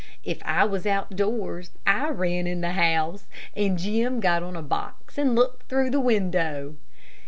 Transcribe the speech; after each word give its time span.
If 0.23 0.41
I 0.43 0.63
was 0.63 0.87
outdoors 0.87 1.69
I 1.85 2.09
ran 2.09 2.47
in 2.47 2.61
the 2.61 2.71
house, 2.71 3.27
and 3.55 3.77
Jim 3.77 4.19
got 4.19 4.41
on 4.41 4.55
a 4.55 4.63
box 4.63 5.19
and 5.19 5.35
looked 5.35 5.69
through 5.69 5.91
the 5.91 5.99
window. 5.99 6.73